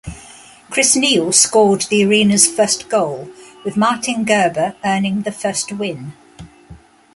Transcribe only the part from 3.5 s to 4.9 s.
with Martin Gerber